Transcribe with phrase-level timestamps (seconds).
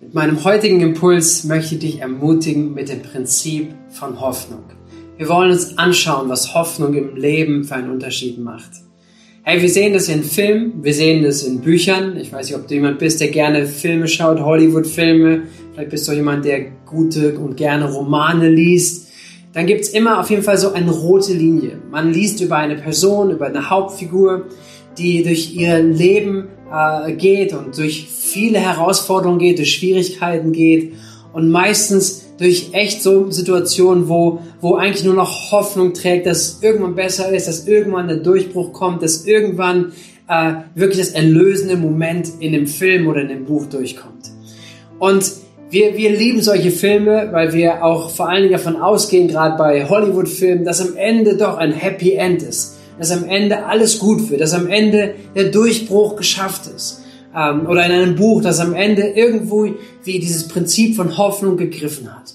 [0.00, 4.62] Mit meinem heutigen Impuls möchte ich dich ermutigen mit dem Prinzip von Hoffnung.
[5.16, 8.70] Wir wollen uns anschauen, was Hoffnung im Leben für einen Unterschied macht.
[9.42, 12.16] Hey, wir sehen das in Filmen, wir sehen das in Büchern.
[12.16, 15.42] Ich weiß nicht, ob du jemand bist, der gerne Filme schaut, Hollywood-Filme.
[15.72, 19.08] Vielleicht bist du jemand, der gute und gerne Romane liest.
[19.52, 21.72] Dann gibt's immer auf jeden Fall so eine rote Linie.
[21.90, 24.46] Man liest über eine Person, über eine Hauptfigur,
[24.96, 30.94] die durch ihr Leben äh, geht und durch viele Herausforderungen geht, durch Schwierigkeiten geht
[31.32, 36.62] und meistens durch echt so Situationen, wo, wo eigentlich nur noch Hoffnung trägt, dass es
[36.62, 39.92] irgendwann besser ist, dass irgendwann der Durchbruch kommt, dass irgendwann
[40.28, 44.30] äh, wirklich das erlösende Moment in dem Film oder in dem Buch durchkommt.
[44.98, 45.30] Und
[45.70, 49.88] wir, wir lieben solche Filme, weil wir auch vor allen Dingen davon ausgehen, gerade bei
[49.88, 54.40] Hollywood-Filmen, dass am Ende doch ein Happy End ist dass am Ende alles gut wird,
[54.40, 57.02] dass am Ende der Durchbruch geschafft ist.
[57.38, 59.68] Ähm, oder in einem Buch, das am Ende irgendwo
[60.04, 62.34] wie dieses Prinzip von Hoffnung gegriffen hat.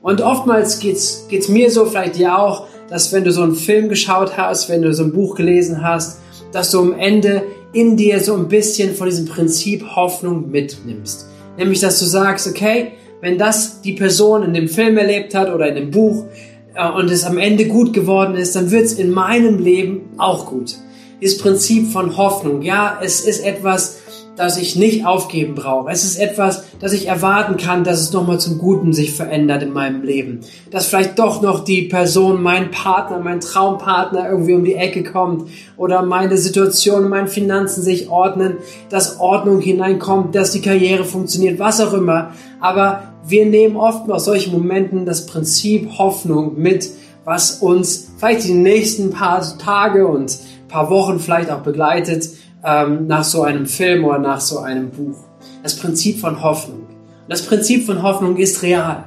[0.00, 3.88] Und oftmals geht's, geht's mir so, vielleicht dir auch, dass wenn du so einen Film
[3.88, 6.20] geschaut hast, wenn du so ein Buch gelesen hast,
[6.52, 11.26] dass du am Ende in dir so ein bisschen von diesem Prinzip Hoffnung mitnimmst.
[11.56, 15.68] Nämlich, dass du sagst, okay, wenn das die Person in dem Film erlebt hat oder
[15.68, 16.26] in dem Buch,
[16.74, 20.46] äh, und es am Ende gut geworden ist, dann wird es in meinem Leben auch
[20.46, 20.76] gut.
[21.20, 24.00] Dieses Prinzip von Hoffnung, ja, es ist etwas,
[24.36, 25.90] das ich nicht aufgeben brauche.
[25.90, 29.72] Es ist etwas, das ich erwarten kann, dass es nochmal zum Guten sich verändert in
[29.72, 30.40] meinem Leben.
[30.70, 35.48] Dass vielleicht doch noch die Person, mein Partner, mein Traumpartner irgendwie um die Ecke kommt
[35.76, 38.58] oder meine Situation, meine Finanzen sich ordnen,
[38.90, 42.32] dass Ordnung hineinkommt, dass die Karriere funktioniert, was auch immer.
[42.60, 46.90] Aber wir nehmen oft aus solchen Momenten das Prinzip Hoffnung mit,
[47.24, 50.36] was uns vielleicht die nächsten paar Tage und
[50.68, 52.28] paar Wochen vielleicht auch begleitet
[52.64, 55.16] ähm, nach so einem Film oder nach so einem Buch.
[55.62, 56.86] Das Prinzip von Hoffnung.
[57.28, 59.04] Das Prinzip von Hoffnung ist real.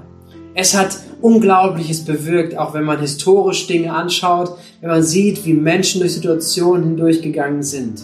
[0.53, 6.01] Es hat Unglaubliches bewirkt, auch wenn man historisch Dinge anschaut, wenn man sieht, wie Menschen
[6.01, 8.03] durch Situationen hindurchgegangen sind.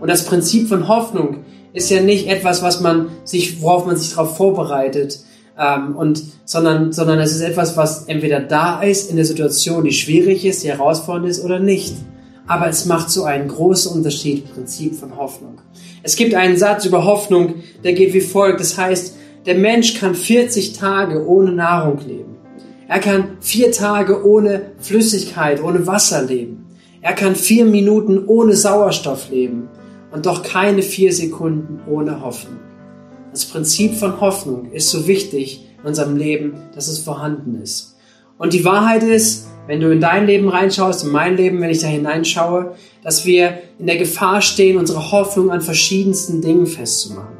[0.00, 4.10] Und das Prinzip von Hoffnung ist ja nicht etwas, was man sich, worauf man sich
[4.10, 5.20] darauf vorbereitet,
[5.58, 9.92] ähm, und, sondern, sondern es ist etwas, was entweder da ist in der Situation, die
[9.92, 11.94] schwierig ist, die herausfordernd ist oder nicht.
[12.46, 15.58] Aber es macht so einen großen Unterschied, Prinzip von Hoffnung.
[16.02, 18.60] Es gibt einen Satz über Hoffnung, der geht wie folgt.
[18.60, 19.16] Das heißt,
[19.46, 22.36] der Mensch kann 40 Tage ohne Nahrung leben.
[22.88, 26.66] Er kann vier Tage ohne Flüssigkeit, ohne Wasser leben.
[27.00, 29.68] Er kann vier Minuten ohne Sauerstoff leben
[30.12, 32.58] und doch keine vier Sekunden ohne Hoffnung.
[33.32, 37.91] Das Prinzip von Hoffnung ist so wichtig in unserem Leben, dass es vorhanden ist.
[38.38, 41.80] Und die Wahrheit ist, wenn du in dein Leben reinschaust, in mein Leben, wenn ich
[41.80, 47.36] da hineinschaue, dass wir in der Gefahr stehen, unsere Hoffnung an verschiedensten Dingen festzumachen.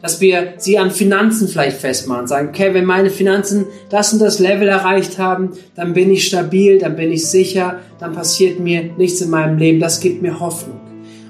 [0.00, 4.38] Dass wir sie an Finanzen vielleicht festmachen, sagen, okay, wenn meine Finanzen das und das
[4.38, 9.20] Level erreicht haben, dann bin ich stabil, dann bin ich sicher, dann passiert mir nichts
[9.22, 10.83] in meinem Leben, das gibt mir Hoffnung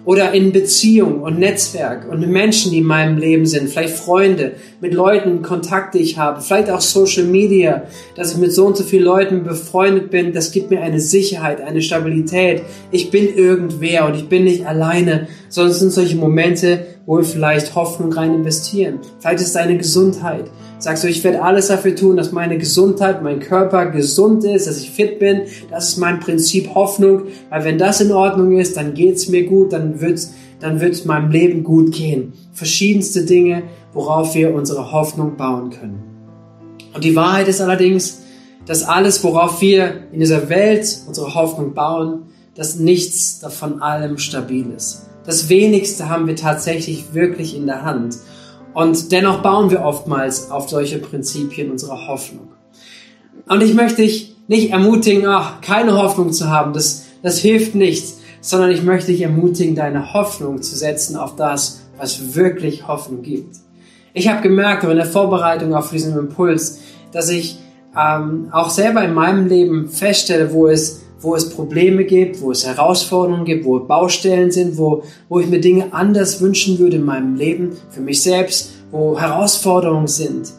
[0.04, 4.92] oder in Beziehung und Netzwerk und Menschen, die in meinem Leben sind, vielleicht Freunde, mit
[4.92, 7.84] Leuten Kontakte ich habe, vielleicht auch Social Media,
[8.16, 11.60] dass ich mit so und so vielen Leuten befreundet bin, das gibt mir eine Sicherheit,
[11.62, 12.62] eine Stabilität.
[12.91, 17.25] Ich bin irgendwer und ich bin nicht alleine, sondern es sind solche Momente, wo wir
[17.25, 18.98] vielleicht Hoffnung rein investieren.
[19.20, 20.44] Vielleicht ist es deine Gesundheit.
[20.79, 24.81] Sagst du, ich werde alles dafür tun, dass meine Gesundheit, mein Körper gesund ist, dass
[24.81, 25.43] ich fit bin.
[25.71, 27.23] Das ist mein Prinzip Hoffnung.
[27.49, 31.31] Weil wenn das in Ordnung ist, dann geht's mir gut, dann wird's, dann wird meinem
[31.31, 32.33] Leben gut gehen.
[32.53, 33.62] Verschiedenste Dinge,
[33.93, 36.03] worauf wir unsere Hoffnung bauen können.
[36.95, 38.21] Und die Wahrheit ist allerdings,
[38.67, 42.23] dass alles, worauf wir in dieser Welt unsere Hoffnung bauen,
[42.55, 45.06] dass nichts davon allem stabil ist.
[45.27, 48.17] Das wenigste haben wir tatsächlich wirklich in der Hand.
[48.75, 52.49] Und dennoch bauen wir oftmals auf solche Prinzipien unsere Hoffnung.
[53.49, 58.21] Und ich möchte dich nicht ermutigen, ach, keine Hoffnung zu haben, das, das hilft nichts,
[58.41, 63.57] sondern ich möchte dich ermutigen, deine Hoffnung zu setzen auf das, was wirklich Hoffnung gibt.
[64.12, 66.81] Ich habe gemerkt in der Vorbereitung auf diesen Impuls,
[67.12, 67.59] dass ich
[67.97, 72.66] ähm, auch selber in meinem Leben feststelle, wo es wo es Probleme gibt, wo es
[72.66, 77.37] Herausforderungen gibt, wo Baustellen sind, wo, wo ich mir Dinge anders wünschen würde in meinem
[77.37, 80.52] Leben, für mich selbst, wo Herausforderungen sind.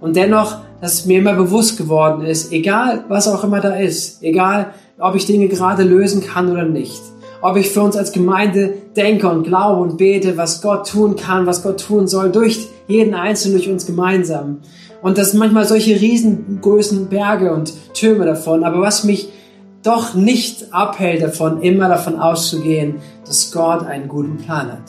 [0.00, 4.72] Und dennoch, dass mir immer bewusst geworden ist, egal was auch immer da ist, egal
[4.98, 7.00] ob ich Dinge gerade lösen kann oder nicht,
[7.42, 11.46] ob ich für uns als Gemeinde denke und glaube und bete, was Gott tun kann,
[11.46, 14.58] was Gott tun soll, durch jeden Einzelnen, durch uns gemeinsam.
[15.02, 18.64] Und das sind manchmal solche riesengroßen Berge und Türme davon.
[18.64, 19.30] Aber was mich
[19.82, 22.96] doch nicht abhält davon, immer davon auszugehen,
[23.26, 24.82] dass Gott einen guten Plan hat.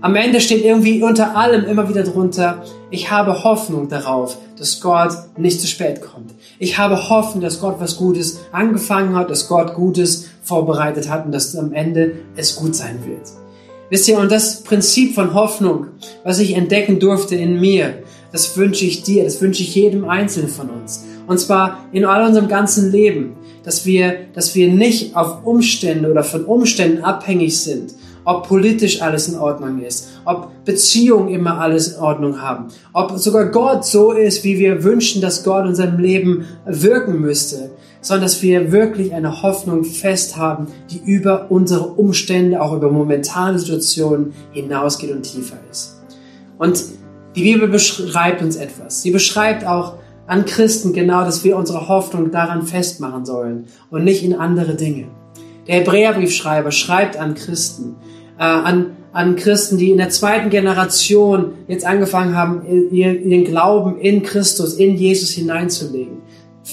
[0.00, 5.12] am Ende steht irgendwie unter allem immer wieder drunter, ich habe Hoffnung darauf, dass Gott
[5.36, 6.32] nicht zu spät kommt.
[6.58, 11.32] Ich habe Hoffnung, dass Gott was Gutes angefangen hat, dass Gott Gutes vorbereitet hat und
[11.32, 13.28] dass am Ende es gut sein wird.
[13.90, 15.88] Wisst ihr, und das Prinzip von Hoffnung,
[16.24, 18.02] was ich entdecken durfte in mir,
[18.32, 21.04] das wünsche ich dir, das wünsche ich jedem Einzelnen von uns.
[21.26, 23.36] Und zwar in all unserem ganzen Leben,
[23.66, 29.28] dass wir, dass wir nicht auf Umstände oder von Umständen abhängig sind, ob politisch alles
[29.28, 34.44] in Ordnung ist, ob Beziehungen immer alles in Ordnung haben, ob sogar Gott so ist,
[34.44, 37.70] wie wir wünschen, dass Gott in unserem Leben wirken müsste,
[38.00, 43.58] sondern dass wir wirklich eine Hoffnung fest haben, die über unsere Umstände, auch über momentane
[43.58, 46.00] Situationen hinausgeht und tiefer ist.
[46.58, 46.84] Und
[47.34, 49.02] die Bibel beschreibt uns etwas.
[49.02, 49.94] Sie beschreibt auch
[50.26, 55.06] an Christen genau, dass wir unsere Hoffnung daran festmachen sollen und nicht in andere Dinge.
[55.66, 57.96] Der Hebräerbriefschreiber schreibt an Christen,
[58.38, 64.22] äh, an, an Christen, die in der zweiten Generation jetzt angefangen haben, ihren Glauben in
[64.22, 66.16] Christus, in Jesus hineinzulegen.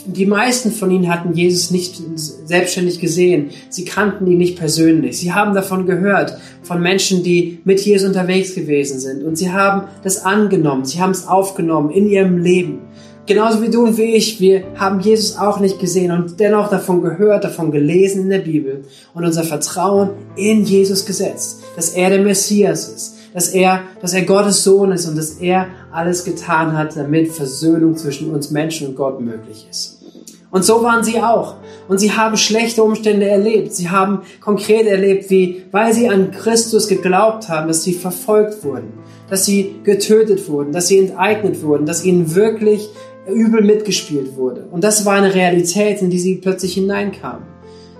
[0.07, 2.01] Die meisten von ihnen hatten Jesus nicht
[2.45, 3.51] selbstständig gesehen.
[3.69, 5.19] Sie kannten ihn nicht persönlich.
[5.19, 9.23] Sie haben davon gehört, von Menschen, die mit Jesus unterwegs gewesen sind.
[9.23, 10.83] Und sie haben das angenommen.
[10.83, 12.79] Sie haben es aufgenommen in ihrem Leben.
[13.25, 17.01] Genauso wie du und wie ich, wir haben Jesus auch nicht gesehen und dennoch davon
[17.01, 18.83] gehört, davon gelesen in der Bibel
[19.13, 24.23] und unser Vertrauen in Jesus gesetzt, dass er der Messias ist, dass er, dass er
[24.23, 28.95] Gottes Sohn ist und dass er alles getan hat, damit Versöhnung zwischen uns Menschen und
[28.97, 30.03] Gott möglich ist.
[30.51, 31.55] Und so waren sie auch.
[31.87, 33.73] Und sie haben schlechte Umstände erlebt.
[33.73, 38.93] Sie haben konkret erlebt, wie, weil sie an Christus geglaubt haben, dass sie verfolgt wurden,
[39.31, 42.89] dass sie getötet wurden, dass sie enteignet wurden, dass ihnen wirklich
[43.27, 44.65] übel mitgespielt wurde.
[44.71, 47.43] Und das war eine Realität, in die sie plötzlich hineinkamen.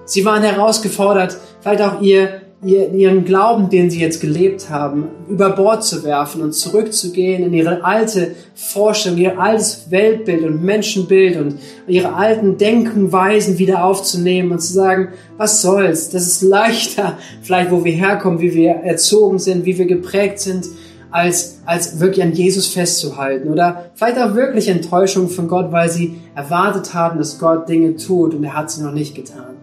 [0.06, 5.52] Sie waren herausgefordert, vielleicht auch ihr, ihr, ihren Glauben, den sie jetzt gelebt haben, über
[5.52, 11.60] Bord zu werfen und zurückzugehen in ihre alte Vorstellung, ihr altes Weltbild und Menschenbild und
[11.88, 17.86] ihre alten Denkenweisen wieder aufzunehmen und zu sagen, was soll's, das ist leichter, vielleicht wo
[17.86, 20.68] wir herkommen, wie wir erzogen sind, wie wir geprägt sind,
[21.12, 26.16] als, als wirklich an Jesus festzuhalten oder vielleicht auch wirklich Enttäuschung von Gott, weil sie
[26.36, 29.56] erwartet haben, dass Gott Dinge tut und er hat sie noch nicht getan.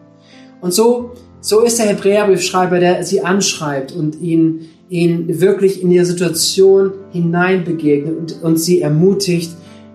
[0.61, 6.05] Und so, so ist der Hebräerbriefschreiber, der sie anschreibt und ihn, ihn wirklich in ihre
[6.05, 9.53] Situation hineinbegegnet und, und sie ermutigt,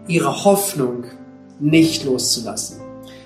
[0.08, 1.06] ihre Hoffnung
[1.60, 2.78] nicht loszulassen.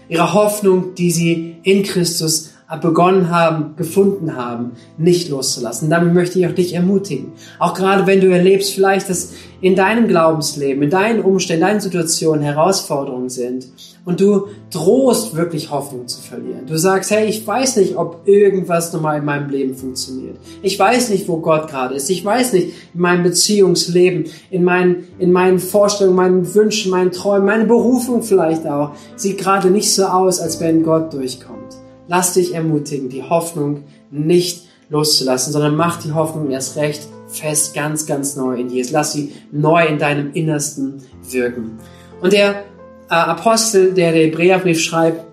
[0.07, 5.89] Ihre Hoffnung, die sie in Christus begonnen haben, gefunden haben, nicht loszulassen.
[5.89, 7.31] Damit möchte ich auch dich ermutigen.
[7.57, 11.81] Auch gerade wenn du erlebst vielleicht, dass in deinem Glaubensleben, in deinen Umständen, in deinen
[11.81, 13.67] Situationen Herausforderungen sind
[14.05, 16.67] und du drohst wirklich Hoffnung zu verlieren.
[16.67, 20.37] Du sagst, hey, ich weiß nicht, ob irgendwas nochmal in meinem Leben funktioniert.
[20.61, 22.09] Ich weiß nicht, wo Gott gerade ist.
[22.09, 27.47] Ich weiß nicht, in meinem Beziehungsleben, in meinen, in meinen Vorstellungen, meinen Wünschen, meinen Träumen,
[27.47, 31.78] meine Berufung vielleicht auch, sieht gerade nicht so aus, als wenn Gott durchkommt.
[32.09, 38.07] Lass dich ermutigen, die Hoffnung nicht loszulassen, sondern mach die Hoffnung erst recht fest, ganz,
[38.07, 38.91] ganz neu in Jesus.
[38.91, 41.77] Lass sie neu in deinem Innersten wirken.
[42.19, 42.63] Und der
[43.11, 45.23] äh, Apostel, der den Hebräerbrief schreibt,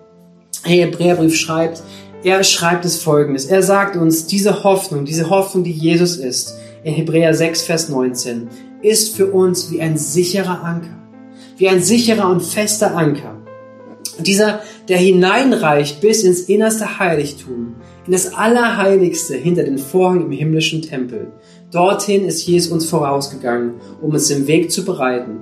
[0.65, 1.81] Hebräerbrief schreibt,
[2.23, 3.45] er schreibt es folgendes.
[3.45, 8.49] Er sagt uns, diese Hoffnung, diese Hoffnung, die Jesus ist, in Hebräer 6, Vers 19,
[8.83, 10.95] ist für uns wie ein sicherer Anker.
[11.57, 13.36] Wie ein sicherer und fester Anker
[14.19, 20.81] dieser, der hineinreicht bis ins innerste Heiligtum, in das Allerheiligste hinter den Vorhang im himmlischen
[20.81, 21.31] Tempel.
[21.71, 25.41] Dorthin ist Jesus uns vorausgegangen, um uns den Weg zu bereiten.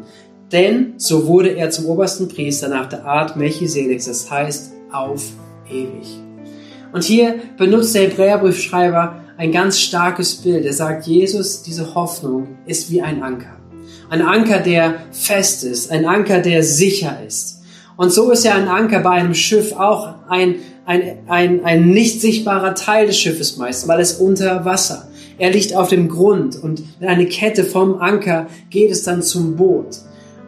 [0.52, 5.24] Denn so wurde er zum obersten Priester nach der Art Melchisedeks, das heißt auf
[5.70, 6.20] ewig.
[6.94, 10.66] Und hier benutzt der Hebräerbriefschreiber ein ganz starkes Bild.
[10.66, 13.58] Er sagt, Jesus, diese Hoffnung ist wie ein Anker.
[14.10, 17.55] Ein Anker, der fest ist, ein Anker, der sicher ist.
[17.98, 22.22] Und so ist ja ein Anker bei einem Schiff auch ein, ein, ein, ein nicht
[22.22, 25.08] sichtbarer Teil des Schiffes meist, weil es unter Wasser.
[25.38, 29.56] Er liegt auf dem Grund und mit einer Kette vom Anker geht es dann zum
[29.56, 29.98] Boot.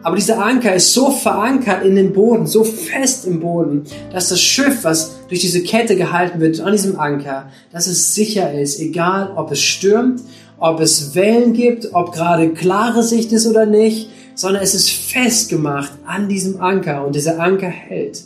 [0.02, 4.40] Aber dieser Anker ist so verankert in den Boden, so fest im Boden, dass das
[4.40, 9.32] Schiff, was durch diese Kette gehalten wird, an diesem Anker, dass es sicher ist, egal
[9.36, 10.20] ob es stürmt,
[10.58, 15.90] ob es Wellen gibt, ob gerade klare Sicht ist oder nicht, sondern es ist festgemacht
[16.06, 18.22] an diesem Anker und dieser Anker hält.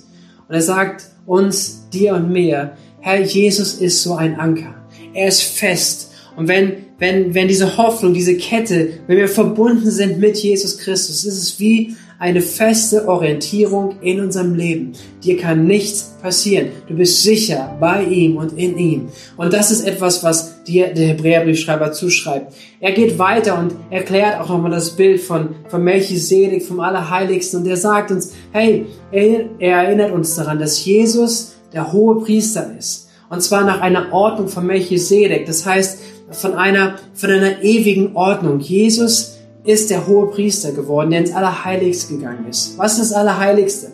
[0.46, 4.74] Und er sagt uns, dir und mir, Herr Jesus ist so ein Anker.
[5.14, 6.10] Er ist fest.
[6.36, 11.24] Und wenn, wenn, wenn diese Hoffnung, diese Kette, wenn wir verbunden sind mit Jesus Christus,
[11.24, 14.92] ist es wie eine feste Orientierung in unserem Leben.
[15.24, 16.68] Dir kann nichts passieren.
[16.86, 19.08] Du bist sicher bei ihm und in ihm.
[19.36, 22.54] Und das ist etwas, was dir der Hebräerbriefschreiber zuschreibt.
[22.78, 27.62] Er geht weiter und erklärt auch nochmal das Bild von, von Melchisedek, vom Allerheiligsten.
[27.62, 32.70] Und er sagt uns, hey, er, er erinnert uns daran, dass Jesus der hohe Priester
[32.78, 33.08] ist.
[33.30, 35.44] Und zwar nach einer Ordnung von Melchisedek.
[35.44, 35.98] Das heißt,
[36.30, 38.60] von einer, von einer ewigen Ordnung.
[38.60, 42.76] Jesus ist der hohe Priester geworden, der ins Allerheiligste gegangen ist.
[42.78, 43.92] Was ist das Allerheiligste?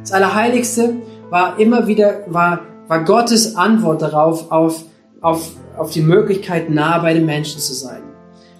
[0.00, 0.94] Das Allerheiligste
[1.28, 4.84] war immer wieder, war, war Gottes Antwort darauf, auf,
[5.20, 8.02] auf, auf die Möglichkeit, nah bei den Menschen zu sein.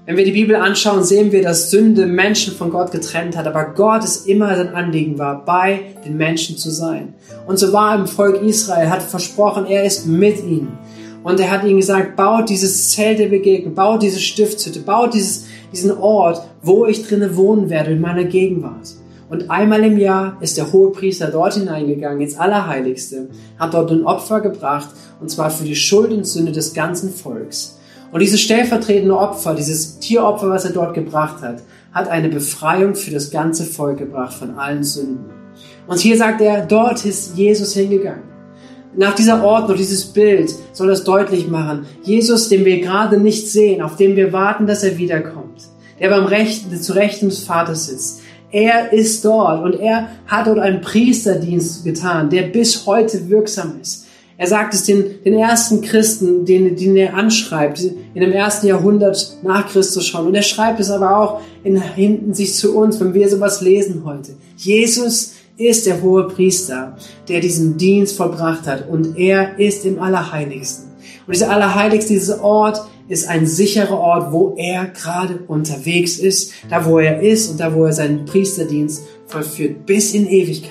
[0.06, 3.74] Wenn wir die Bibel anschauen, sehen wir, dass Sünde Menschen von Gott getrennt hat, aber
[3.76, 7.14] Gott es immer sein Anliegen war, bei den Menschen zu sein.
[7.46, 10.78] Und so war im Volk Israel, hat versprochen, er ist mit ihnen.
[11.22, 15.46] Und er hat ihnen gesagt, baut dieses Zelt der Begegnung, baut diese Stiftshütte, baut dieses,
[15.72, 18.94] diesen Ort, wo ich drinnen wohnen werde, in meiner Gegenwart.
[19.28, 24.04] Und einmal im Jahr ist der hohe Priester dort hineingegangen, ins Allerheiligste, hat dort ein
[24.04, 24.88] Opfer gebracht,
[25.20, 27.78] und zwar für die Schuld und Sünde des ganzen Volks.
[28.10, 31.62] Und dieses stellvertretende Opfer, dieses Tieropfer, was er dort gebracht hat,
[31.92, 35.26] hat eine Befreiung für das ganze Volk gebracht von allen Sünden.
[35.86, 38.30] Und hier sagt er, dort ist Jesus hingegangen.
[38.96, 41.86] Nach dieser Ordnung, dieses Bild soll das deutlich machen.
[42.02, 45.49] Jesus, den wir gerade nicht sehen, auf den wir warten, dass er wiederkommt,
[46.00, 48.20] der beim Rechten, zu Rechten des Vaters sitzt.
[48.50, 54.06] Er ist dort und er hat dort einen Priesterdienst getan, der bis heute wirksam ist.
[54.36, 59.36] Er sagt es den, den ersten Christen, den, den er anschreibt, in dem ersten Jahrhundert
[59.42, 60.26] nach Christus schon.
[60.26, 64.02] Und er schreibt es aber auch in, hinten sich zu uns, wenn wir sowas lesen
[64.06, 64.32] heute.
[64.56, 66.96] Jesus ist der hohe Priester,
[67.28, 70.86] der diesen Dienst vollbracht hat und er ist im Allerheiligsten.
[71.26, 76.86] Und dieser Allerheiligste, dieser Ort ist ein sicherer Ort, wo er gerade unterwegs ist, da
[76.86, 80.70] wo er ist und da wo er seinen Priesterdienst vollführt, bis in Ewigkeit.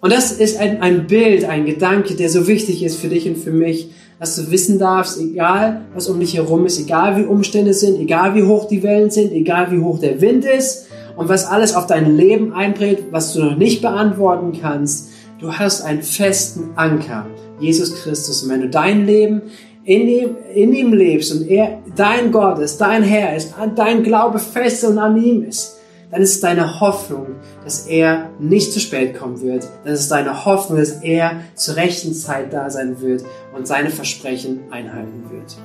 [0.00, 3.38] Und das ist ein, ein Bild, ein Gedanke, der so wichtig ist für dich und
[3.38, 7.72] für mich, dass du wissen darfst, egal was um dich herum ist, egal wie Umstände
[7.72, 11.46] sind, egal wie hoch die Wellen sind, egal wie hoch der Wind ist, und was
[11.46, 16.70] alles auf dein Leben einprägt, was du noch nicht beantworten kannst, du hast einen festen
[16.76, 17.26] Anker,
[17.60, 18.44] Jesus Christus.
[18.44, 19.42] Und wenn du dein Leben
[19.88, 24.38] in ihm, in ihm lebst und er dein Gott ist, dein Herr ist, dein Glaube
[24.38, 25.78] fest und an ihm ist,
[26.10, 29.66] dann ist es deine Hoffnung, dass er nicht zu spät kommen wird.
[29.84, 33.24] Dann ist es deine Hoffnung, dass er zur rechten Zeit da sein wird
[33.56, 35.56] und seine Versprechen einhalten wird.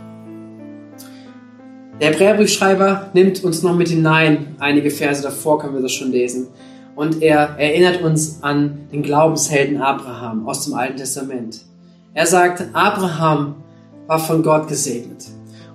[2.00, 4.56] Der Hebräerbriefschreiber nimmt uns noch mit hinein.
[4.58, 6.48] Einige Verse davor können wir das schon lesen.
[6.96, 11.60] Und er erinnert uns an den Glaubenshelden Abraham aus dem Alten Testament.
[12.14, 13.56] Er sagt, Abraham
[14.08, 15.26] war von Gott gesegnet.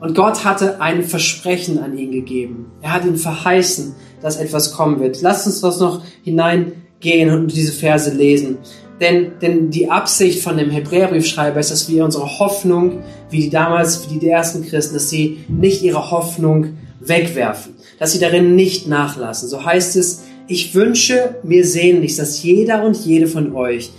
[0.00, 2.70] Und Gott hatte ein Versprechen an ihn gegeben.
[2.82, 5.22] Er hat ihn verheißen, dass etwas kommen wird.
[5.22, 8.58] Lasst uns das noch hineingehen und diese Verse lesen.
[9.00, 14.10] Denn, denn die Absicht von dem Hebräerbriefschreiber ist, dass wir unsere Hoffnung, wie die damals,
[14.10, 19.48] wie die ersten Christen, dass sie nicht ihre Hoffnung wegwerfen, dass sie darin nicht nachlassen.
[19.48, 23.92] So heißt es, ich wünsche mir sehnlichst, dass jeder und jede von euch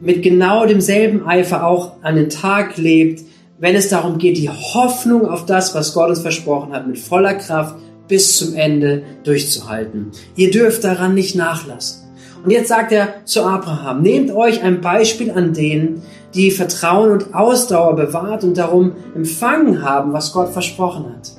[0.00, 3.22] mit genau demselben Eifer auch an den Tag lebt,
[3.60, 7.34] wenn es darum geht, die Hoffnung auf das, was Gott uns versprochen hat, mit voller
[7.34, 7.76] Kraft
[8.08, 10.10] bis zum Ende durchzuhalten.
[10.34, 12.08] Ihr dürft daran nicht nachlassen.
[12.42, 16.02] Und jetzt sagt er zu Abraham, nehmt euch ein Beispiel an denen,
[16.34, 21.32] die Vertrauen und Ausdauer bewahrt und darum empfangen haben, was Gott versprochen hat.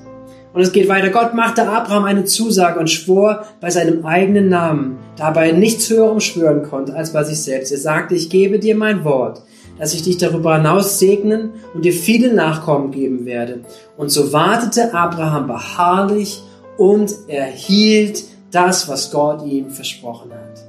[0.53, 1.09] Und es geht weiter.
[1.09, 6.63] Gott machte Abraham eine Zusage und schwor bei seinem eigenen Namen, dabei nichts höherem schwören
[6.63, 7.71] konnte als bei sich selbst.
[7.71, 9.41] Er sagte, ich gebe dir mein Wort,
[9.81, 13.61] dass ich dich darüber hinaus segnen und dir viele Nachkommen geben werde.
[13.97, 16.43] Und so wartete Abraham beharrlich
[16.77, 20.63] und erhielt das, was Gott ihm versprochen hat.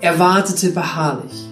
[0.00, 1.44] Er wartete beharrlich.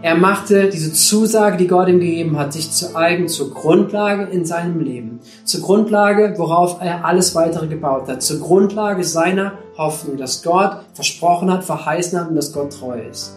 [0.00, 4.44] Er machte diese Zusage, die Gott ihm gegeben hat, sich zu eigen zur Grundlage in
[4.44, 5.18] seinem Leben.
[5.42, 8.22] Zur Grundlage, worauf er alles weitere gebaut hat.
[8.22, 13.32] Zur Grundlage seiner Hoffnung, dass Gott versprochen hat, verheißen hat und dass Gott treu ist.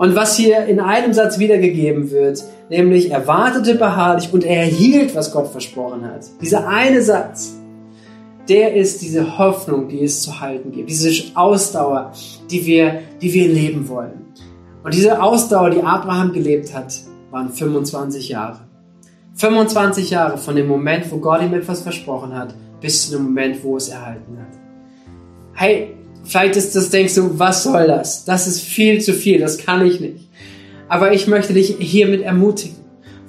[0.00, 5.14] Und was hier in einem Satz wiedergegeben wird, nämlich er wartete beharrlich und er erhielt,
[5.14, 6.24] was Gott versprochen hat.
[6.40, 7.60] Dieser eine Satz
[8.48, 12.12] der ist diese Hoffnung, die es zu halten gibt, diese Ausdauer,
[12.50, 14.24] die wir, die wir leben wollen.
[14.82, 16.92] Und diese Ausdauer, die Abraham gelebt hat,
[17.30, 18.60] waren 25 Jahre.
[19.34, 23.62] 25 Jahre von dem Moment, wo Gott ihm etwas versprochen hat, bis zu dem Moment,
[23.62, 24.58] wo es erhalten hat.
[25.52, 28.24] Hey, vielleicht ist das, denkst du, was soll das?
[28.24, 30.28] Das ist viel zu viel, das kann ich nicht.
[30.88, 32.76] Aber ich möchte dich hiermit ermutigen.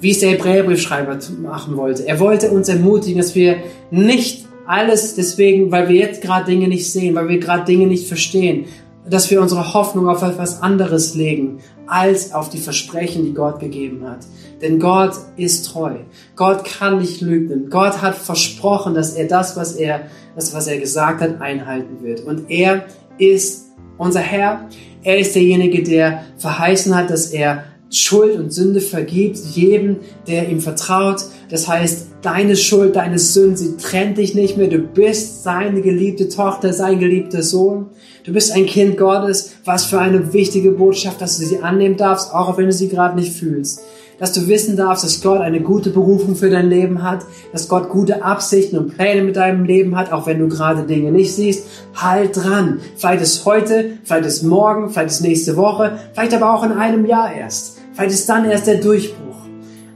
[0.02, 2.08] wie es der Hebräerbriefschreiber machen wollte.
[2.08, 3.58] Er wollte uns ermutigen, dass wir
[3.92, 8.08] nicht alles deswegen, weil wir jetzt gerade Dinge nicht sehen, weil wir gerade Dinge nicht
[8.08, 8.66] verstehen,
[9.08, 14.04] dass wir unsere Hoffnung auf etwas anderes legen, als auf die Versprechen, die Gott gegeben
[14.08, 14.20] hat.
[14.62, 15.96] Denn Gott ist treu.
[16.36, 17.70] Gott kann nicht lügen.
[17.70, 20.04] Gott hat versprochen, dass er das, was er,
[20.36, 22.22] das, was er gesagt hat, einhalten wird.
[22.22, 22.86] Und er
[23.18, 24.68] ist unser Herr.
[25.04, 30.62] Er ist derjenige, der verheißen hat, dass er Schuld und Sünde vergibt, jedem, der ihm
[30.62, 31.26] vertraut.
[31.50, 34.70] Das heißt, deine Schuld, deine Sünde, sie trennt dich nicht mehr.
[34.70, 37.88] Du bist seine geliebte Tochter, sein geliebter Sohn.
[38.24, 39.56] Du bist ein Kind Gottes.
[39.66, 43.20] Was für eine wichtige Botschaft, dass du sie annehmen darfst, auch wenn du sie gerade
[43.20, 43.82] nicht fühlst.
[44.22, 47.90] Dass du wissen darfst, dass Gott eine gute Berufung für dein Leben hat, dass Gott
[47.90, 51.68] gute Absichten und Pläne mit deinem Leben hat, auch wenn du gerade Dinge nicht siehst.
[51.96, 52.82] Halt dran.
[52.96, 57.08] Vielleicht ist heute, vielleicht ist morgen, vielleicht ist nächste Woche, vielleicht aber auch in einem
[57.08, 57.80] Jahr erst.
[57.94, 59.48] Vielleicht ist dann erst der Durchbruch.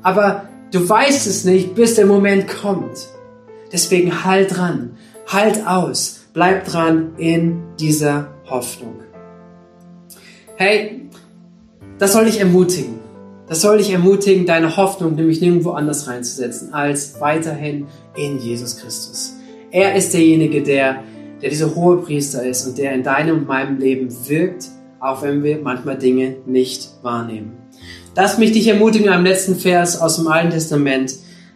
[0.01, 3.07] Aber du weißt es nicht, bis der Moment kommt.
[3.71, 8.95] Deswegen halt dran, halt aus, bleib dran in dieser Hoffnung.
[10.55, 11.09] Hey,
[11.99, 13.04] das soll dich ermutigen.
[13.47, 17.85] Das soll dich ermutigen, deine Hoffnung nämlich nirgendwo anders reinzusetzen, als weiterhin
[18.15, 19.33] in Jesus Christus.
[19.69, 21.03] Er ist derjenige, der,
[21.41, 24.65] der dieser hohe Priester ist und der in deinem und meinem Leben wirkt,
[24.99, 27.53] auch wenn wir manchmal Dinge nicht wahrnehmen.
[28.15, 31.13] Lass mich dich ermutigen am letzten Vers aus dem Alten Testament,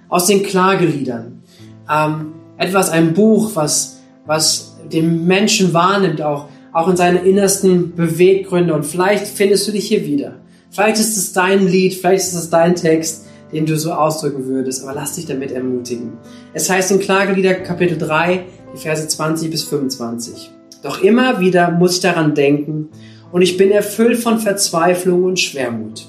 [0.09, 1.41] aus den Klageliedern.
[1.89, 8.75] Ähm, etwas, ein Buch, was, was den Menschen wahrnimmt, auch, auch in seine innersten Beweggründe.
[8.75, 10.35] Und vielleicht findest du dich hier wieder.
[10.71, 14.83] Vielleicht ist es dein Lied, vielleicht ist es dein Text, den du so ausdrücken würdest,
[14.83, 16.13] aber lass dich damit ermutigen.
[16.53, 20.51] Es heißt in Klagelieder Kapitel 3, die Verse 20 bis 25.
[20.83, 22.89] Doch immer wieder muss ich daran denken
[23.31, 26.07] und ich bin erfüllt von Verzweiflung und Schwermut.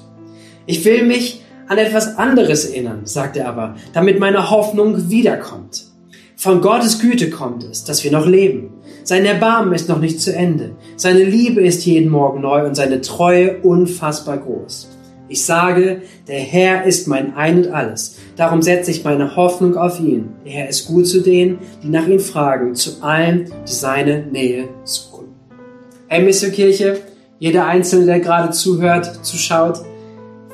[0.67, 5.85] Ich will mich an etwas anderes erinnern, sagt er aber, damit meine Hoffnung wiederkommt.
[6.35, 8.73] Von Gottes Güte kommt es, dass wir noch leben.
[9.03, 10.71] Sein Erbarmen ist noch nicht zu Ende.
[10.95, 14.89] Seine Liebe ist jeden Morgen neu und seine Treue unfassbar groß.
[15.27, 18.17] Ich sage, der Herr ist mein Ein und alles.
[18.35, 20.33] Darum setze ich meine Hoffnung auf ihn.
[20.45, 24.67] Der Herr ist gut zu denen, die nach ihm fragen, zu allen, die seine Nähe
[24.83, 25.29] suchen.
[26.07, 26.99] Hey, Mission Kirche,
[27.39, 29.79] jeder Einzelne, der gerade zuhört, zuschaut,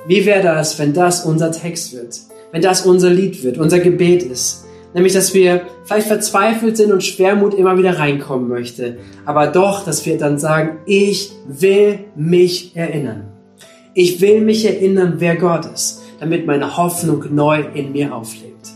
[0.06, 2.20] wie wäre das, wenn das unser Text wird?
[2.52, 4.67] Wenn das unser Lied wird, unser Gebet ist?
[4.98, 8.98] Nämlich, dass wir vielleicht verzweifelt sind und Schwermut immer wieder reinkommen möchte.
[9.26, 13.28] Aber doch, dass wir dann sagen, ich will mich erinnern.
[13.94, 18.70] Ich will mich erinnern, wer Gott ist, damit meine Hoffnung neu in mir auflebt.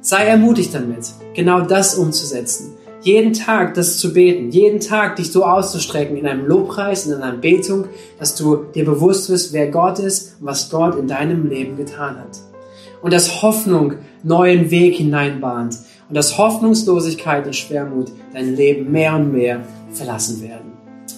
[0.00, 5.44] Sei ermutigt damit, genau das umzusetzen jeden Tag das zu beten, jeden Tag dich so
[5.44, 7.84] auszustrecken in einem Lobpreis, in einer Betung,
[8.18, 12.16] dass du dir bewusst wirst, wer Gott ist und was Gott in deinem Leben getan
[12.16, 12.53] hat.
[13.02, 19.32] Und dass Hoffnung neuen Weg hineinbahnt und dass Hoffnungslosigkeit und Schwermut dein Leben mehr und
[19.32, 20.72] mehr verlassen werden.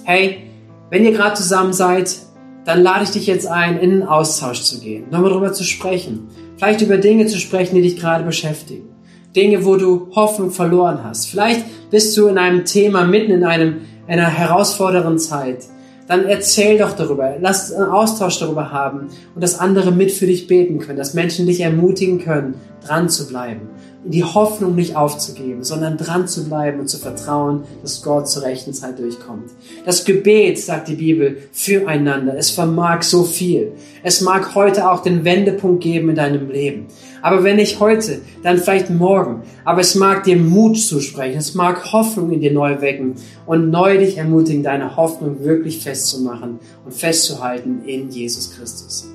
[0.05, 0.50] Hey,
[0.90, 2.16] wenn ihr gerade zusammen seid,
[2.64, 6.29] dann lade ich dich jetzt ein, in einen Austausch zu gehen, nochmal darüber zu sprechen,
[6.57, 8.88] vielleicht über Dinge zu sprechen, die dich gerade beschäftigen.
[9.35, 11.29] Dinge, wo du Hoffnung verloren hast.
[11.29, 15.64] Vielleicht bist du in einem Thema mitten in einem, einer herausfordernden Zeit.
[16.07, 17.35] Dann erzähl doch darüber.
[17.40, 21.47] Lass einen Austausch darüber haben und dass andere mit für dich beten können, dass Menschen
[21.47, 23.69] dich ermutigen können, dran zu bleiben
[24.09, 28.73] die Hoffnung nicht aufzugeben, sondern dran zu bleiben und zu vertrauen, dass Gott zur rechten
[28.73, 29.51] Zeit durchkommt.
[29.85, 33.73] Das Gebet, sagt die Bibel, füreinander, es vermag so viel.
[34.03, 36.87] Es mag heute auch den Wendepunkt geben in deinem Leben.
[37.23, 39.42] Aber wenn nicht heute, dann vielleicht morgen.
[39.64, 43.14] Aber es mag dir Mut zusprechen, es mag Hoffnung in dir neu wecken
[43.47, 49.09] und neu dich ermutigen, deine Hoffnung wirklich festzumachen und festzuhalten in Jesus Christus.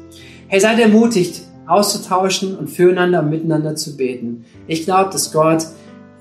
[0.47, 4.45] Hey, seid ermutigt, auszutauschen und füreinander und miteinander zu beten.
[4.67, 5.65] Ich glaube, dass Gott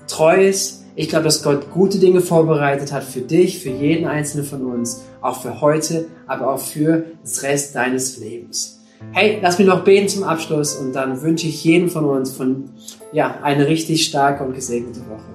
[0.07, 0.85] treu ist.
[0.95, 5.03] Ich glaube, dass Gott gute Dinge vorbereitet hat für dich, für jeden einzelnen von uns,
[5.21, 8.81] auch für heute, aber auch für das Rest deines Lebens.
[9.13, 12.65] Hey, lass mich noch beten zum Abschluss und dann wünsche ich jedem von uns von,
[13.11, 15.31] ja, eine richtig starke und gesegnete Woche.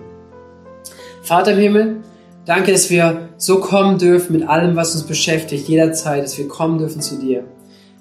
[1.22, 1.96] Vater im Himmel,
[2.44, 6.78] danke, dass wir so kommen dürfen mit allem, was uns beschäftigt, jederzeit, dass wir kommen
[6.78, 7.44] dürfen zu dir.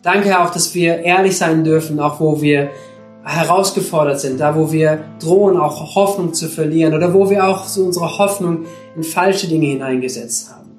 [0.05, 2.69] Danke auch, dass wir ehrlich sein dürfen, auch wo wir
[3.23, 7.85] herausgefordert sind, da wo wir drohen, auch Hoffnung zu verlieren oder wo wir auch so
[7.85, 8.65] unsere Hoffnung
[8.95, 10.69] in falsche Dinge hineingesetzt haben.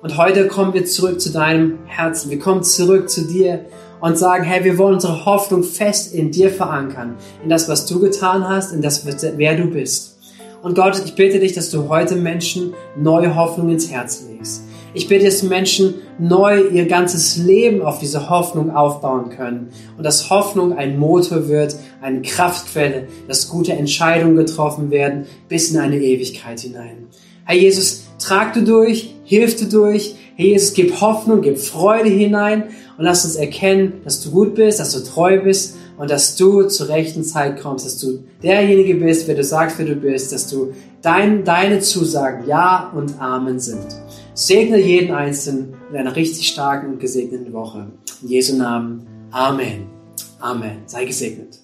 [0.00, 2.30] Und heute kommen wir zurück zu deinem Herzen.
[2.30, 3.66] Wir kommen zurück zu dir
[4.00, 8.00] und sagen, hey, wir wollen unsere Hoffnung fest in dir verankern, in das, was du
[8.00, 9.04] getan hast, in das,
[9.36, 10.18] wer du bist.
[10.62, 14.62] Und Gott, ich bitte dich, dass du heute Menschen neue Hoffnung ins Herz legst.
[14.92, 20.30] Ich bitte, dass Menschen neu ihr ganzes Leben auf diese Hoffnung aufbauen können und dass
[20.30, 26.60] Hoffnung ein Motor wird, eine Kraftquelle, dass gute Entscheidungen getroffen werden bis in eine Ewigkeit
[26.60, 27.06] hinein.
[27.44, 30.16] Herr Jesus, trag du durch, hilf du durch.
[30.34, 32.64] Herr Jesus, gib Hoffnung, gib Freude hinein
[32.98, 36.62] und lass uns erkennen, dass du gut bist, dass du treu bist und dass du
[36.64, 40.48] zur rechten Zeit kommst, dass du derjenige bist, wer du sagst, wer du bist, dass
[40.48, 40.72] du
[41.02, 43.86] dein, deine Zusagen Ja und Amen sind.
[44.40, 47.88] Segne jeden Einzelnen in einer richtig starken und gesegneten Woche.
[48.22, 49.06] In Jesu Namen.
[49.32, 49.86] Amen.
[50.40, 50.78] Amen.
[50.86, 51.59] Sei gesegnet.